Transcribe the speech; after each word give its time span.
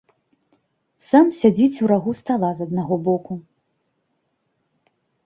Сам 1.07 1.27
сядзіць 1.39 1.81
у 1.87 1.89
рагу 1.91 2.11
стала 2.21 2.49
з 2.61 2.67
аднаго 2.69 2.95
боку. 3.09 3.33